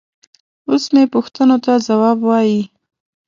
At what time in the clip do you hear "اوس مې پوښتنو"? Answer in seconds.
0.69-1.57